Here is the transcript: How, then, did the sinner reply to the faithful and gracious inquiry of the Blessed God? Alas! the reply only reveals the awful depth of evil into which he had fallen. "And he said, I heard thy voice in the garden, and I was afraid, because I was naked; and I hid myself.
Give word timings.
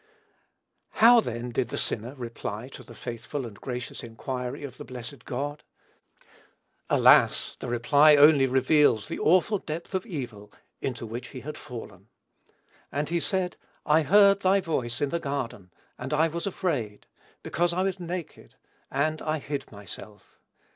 How, 0.93 1.19
then, 1.19 1.51
did 1.51 1.69
the 1.69 1.77
sinner 1.77 2.15
reply 2.15 2.69
to 2.69 2.81
the 2.81 2.95
faithful 2.95 3.45
and 3.45 3.61
gracious 3.61 4.01
inquiry 4.03 4.63
of 4.63 4.77
the 4.79 4.83
Blessed 4.83 5.25
God? 5.25 5.61
Alas! 6.89 7.55
the 7.59 7.69
reply 7.69 8.15
only 8.15 8.47
reveals 8.47 9.07
the 9.09 9.19
awful 9.19 9.59
depth 9.59 9.93
of 9.93 10.07
evil 10.07 10.51
into 10.81 11.05
which 11.05 11.27
he 11.27 11.41
had 11.41 11.55
fallen. 11.55 12.07
"And 12.91 13.09
he 13.09 13.19
said, 13.19 13.57
I 13.85 14.01
heard 14.01 14.39
thy 14.39 14.59
voice 14.59 15.01
in 15.01 15.09
the 15.09 15.19
garden, 15.19 15.69
and 15.99 16.15
I 16.15 16.29
was 16.29 16.47
afraid, 16.47 17.05
because 17.43 17.71
I 17.71 17.83
was 17.83 17.99
naked; 17.99 18.55
and 18.89 19.21
I 19.21 19.37
hid 19.37 19.71
myself. 19.71 20.39